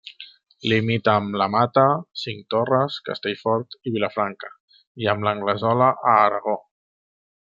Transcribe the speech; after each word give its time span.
Limita 0.69 1.11
amb 1.23 1.35
la 1.41 1.47
Mata, 1.55 1.83
Cinctorres, 2.21 2.97
Castellfort 3.11 3.77
i 3.91 3.95
Vilafranca, 3.99 4.51
i 5.05 5.11
amb 5.15 5.29
l'Anglesola, 5.29 5.91
a 6.15 6.17
Aragó. 6.27 6.57